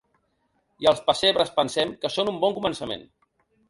I 0.85 0.89
els 0.93 1.03
pessebres 1.11 1.53
pensem 1.61 1.95
que 2.03 2.15
són 2.17 2.35
un 2.35 2.43
bon 2.47 2.61
començament. 2.61 3.11